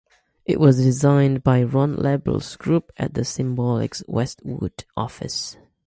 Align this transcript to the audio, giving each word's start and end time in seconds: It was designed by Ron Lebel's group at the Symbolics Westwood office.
It 0.45 0.59
was 0.59 0.77
designed 0.83 1.43
by 1.43 1.61
Ron 1.61 1.95
Lebel's 1.95 2.55
group 2.55 2.91
at 2.97 3.13
the 3.13 3.21
Symbolics 3.21 4.01
Westwood 4.09 4.83
office. 4.97 5.57